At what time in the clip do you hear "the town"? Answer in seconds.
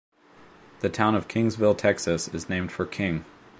0.79-1.13